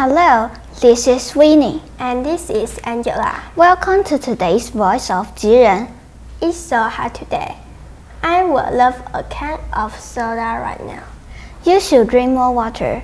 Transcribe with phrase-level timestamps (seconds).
[0.00, 0.48] Hello,
[0.80, 1.82] this is Sweeney.
[1.98, 3.42] And this is Angela.
[3.56, 5.90] Welcome to today's Voice of Jiren.
[6.40, 7.56] It's so hot today.
[8.22, 11.02] I would love a can of soda right now.
[11.64, 13.02] You should drink more water.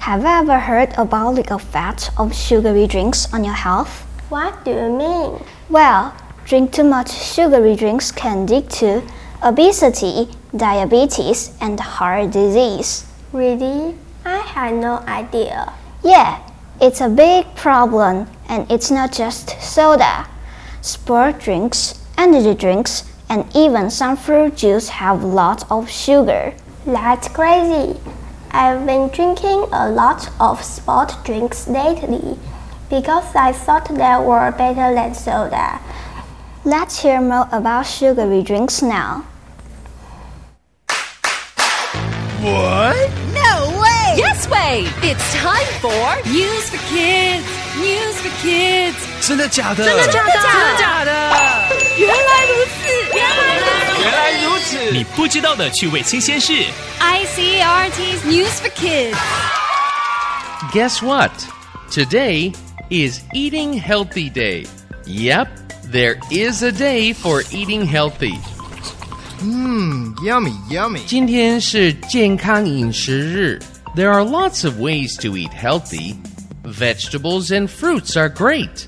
[0.00, 4.02] Have you ever heard about the effects of sugary drinks on your health?
[4.28, 5.38] What do you mean?
[5.70, 6.16] Well,
[6.46, 9.06] drink too much sugary drinks can lead to
[9.40, 13.06] obesity, diabetes, and heart disease.
[13.32, 13.94] Really?
[14.24, 15.72] I had no idea.
[16.04, 16.38] Yeah,
[16.82, 20.28] it's a big problem, and it's not just soda.
[20.82, 26.52] Sport drinks, energy drinks, and even some fruit juice have lots of sugar.
[26.84, 27.98] That's crazy.
[28.50, 32.38] I've been drinking a lot of sport drinks lately
[32.90, 35.80] because I thought they were better than soda.
[36.66, 39.24] Let's hear more about sugary drinks now.
[42.42, 43.23] What?
[44.63, 44.83] No way!
[44.83, 45.09] Yes way!
[45.11, 47.45] It's time for News for Kids.
[47.77, 48.95] News for Kids.
[49.27, 49.83] 真的假的？
[49.85, 50.31] 真的假的？
[50.33, 51.11] 真的假的？
[51.97, 53.15] 原来如此！
[53.15, 54.01] 原来如此！
[54.01, 54.91] 原来如此！
[54.91, 56.53] 你不知道的趣味新鲜事。
[56.99, 59.17] ICRT's News for Kids.
[60.73, 61.31] Guess what?
[61.91, 62.53] Today
[62.89, 64.67] is Eating Healthy Day.
[65.05, 65.47] Yep,
[65.91, 68.37] there is a day for eating healthy.
[69.41, 71.03] 嗯，yummy yummy。
[71.05, 73.59] 今天是健康饮食日.
[73.95, 76.15] There are lots of ways to eat healthy.
[76.63, 78.87] Vegetables and fruits are great.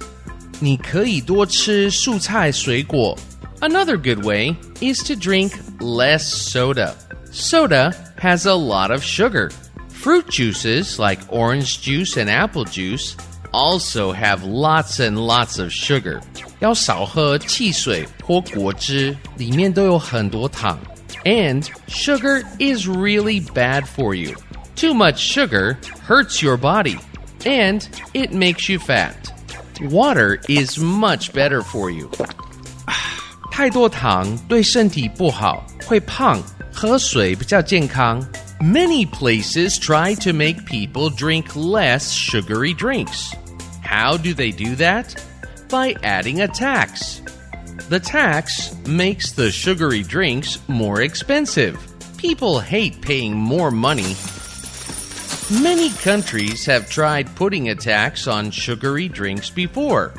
[0.60, 3.18] 你可以多吃蔬菜水果.
[3.62, 6.94] Another good way is to drink less soda.
[7.32, 9.52] Soda has a lot of sugar.
[9.90, 13.16] Fruit juices like orange juice and apple juice
[13.52, 16.22] also have lots and lots of sugar.
[16.60, 20.80] 要少喝汽水或果汁，里面都有很多糖。
[21.24, 24.36] And sugar is really bad for you.
[24.76, 26.98] Too much sugar hurts your body,
[27.46, 29.32] and it makes you fat.
[29.82, 32.10] Water is much better for you.
[33.52, 36.42] 太多糖对身体不好，会胖。
[36.74, 38.26] 喝水比较健康。
[38.62, 43.34] Many places try to make people drink less sugary drinks.
[43.84, 45.16] How do they do that?
[45.70, 47.22] By adding a tax.
[47.90, 51.76] The tax makes the sugary drinks more expensive.
[52.18, 54.16] People hate paying more money.
[55.62, 60.14] Many countries have tried putting a tax on sugary drinks before.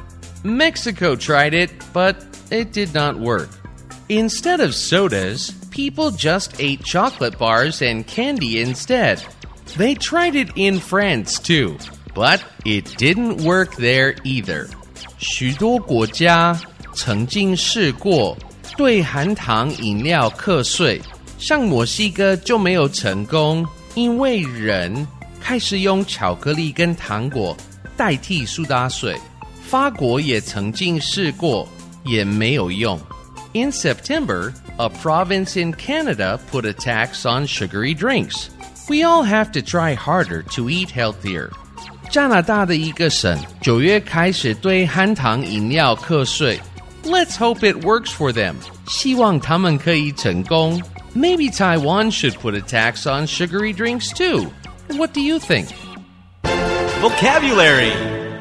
[0.45, 2.17] Mexico tried it, but
[2.51, 3.49] it did not work.
[4.09, 9.25] Instead of sodas, people just ate chocolate bars and candy instead.
[9.79, 11.79] They tried it in France too,
[12.15, 14.69] but it didn't work there either.
[15.17, 16.61] 许多国家
[16.95, 18.37] 曾经试过
[18.77, 21.01] 对含糖饮料课税，
[21.39, 25.07] 像墨西哥就没有成功，因为人
[25.47, 27.57] 开始用巧克力跟糖果
[27.97, 29.17] 代替苏打水。
[29.63, 31.69] 法国也曾经试过，
[32.05, 33.01] 也没有用。
[33.55, 38.49] In September, a province in Canada put a tax on sugary drinks.
[38.89, 41.51] We all have to try harder to eat healthier.
[42.11, 46.61] 加拿大的一个省九月开始对含糖饮料课税。
[47.05, 48.55] Let's hope it works for them.
[48.87, 50.83] 希望他们可以成功。
[51.15, 54.51] Maybe Taiwan should put a tax on sugary drinks too.
[54.89, 55.69] What do you think?
[57.01, 57.93] Vocabulary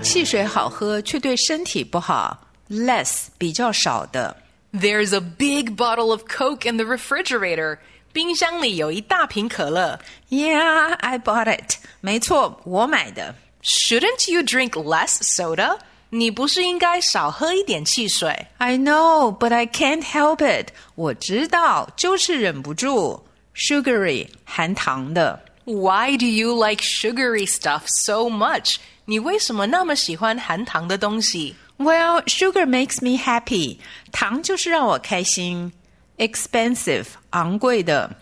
[0.01, 4.35] 汽水好喝却对身体不好，less 比较少的。
[4.73, 7.77] There's a big bottle of Coke in the refrigerator.
[8.13, 9.99] 冰箱里有一大瓶可乐。
[10.29, 11.75] Yeah, I bought it.
[12.01, 13.35] 没错，我买的。
[13.63, 15.77] Shouldn't you drink less soda?
[16.09, 20.69] 你不是应该少喝一点汽水 I know, but I can't help it.
[20.95, 23.23] 我知道，就是忍不住。
[23.55, 25.39] Sugary 含糖的。
[25.65, 28.77] ？Why do you like sugary stuff so much?
[29.05, 33.77] 你为什么那么喜欢含糖的东西 Well, sugar makes me happy.
[34.11, 35.73] 糖就是让我开心。
[36.17, 38.17] Expensive 昂贵的。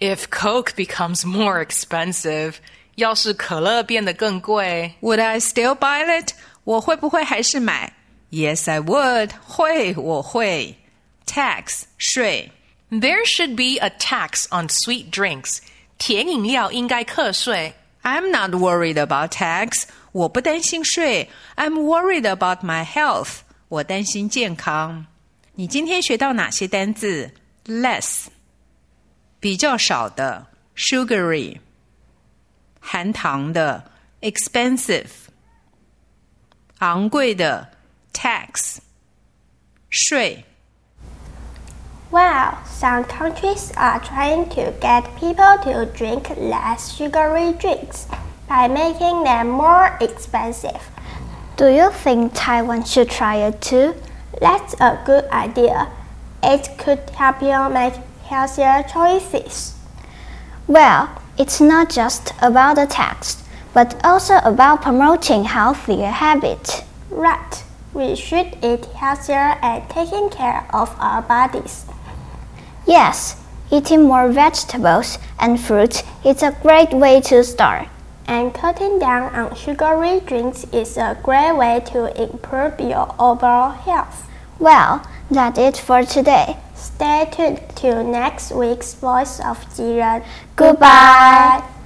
[0.00, 2.54] ？If Coke becomes more expensive,
[2.96, 6.32] 要是可乐变得更贵 Would I still buy it?
[6.64, 7.92] 我会不会还是买？
[8.30, 9.30] Yes, I would.
[9.46, 10.76] 会，我会。
[11.26, 12.50] Tax 税。
[12.90, 15.58] There should be a tax on sweet drinks.
[15.98, 17.74] 甜饮料应该课税。
[18.02, 19.84] I'm not worried about tax.
[20.12, 21.30] 我不担心税。
[21.56, 23.38] I'm worried about my health.
[23.68, 25.06] 我担心健康。
[25.54, 27.32] 你今天学到哪些单字？
[27.64, 28.26] Less
[29.40, 30.46] 比较少的，
[30.76, 31.58] sugary
[32.80, 33.90] 含糖的，
[34.20, 35.06] expensive
[36.80, 37.70] 昂贵的，
[38.12, 38.78] tax
[39.88, 40.44] 税。
[42.11, 48.07] Wow, some countries are trying to get people to drink less sugary drinks.
[48.49, 50.89] by making them more expensive.
[51.55, 53.93] Do you think Taiwan should try it too?
[54.41, 55.87] That's a good idea.
[56.41, 57.93] It could help you make
[58.25, 59.75] healthier choices.
[60.67, 66.81] Well, it's not just about the tax, but also about promoting healthier habits.
[67.11, 67.63] Right.
[67.93, 71.85] We should eat healthier and taking care of our bodies.
[72.89, 73.35] Yes,
[73.69, 77.87] eating more vegetables and fruits is a great way to start.
[78.25, 84.27] And cutting down on sugary drinks is a great way to improve your overall health.
[84.57, 86.57] Well, that's it for today.
[86.73, 90.25] Stay tuned to next week's Voice of Jiren.
[90.55, 91.61] Goodbye.
[91.61, 91.78] Voice